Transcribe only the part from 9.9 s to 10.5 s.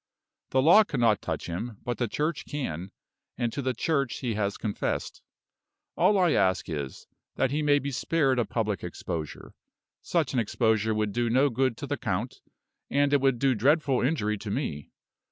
Such an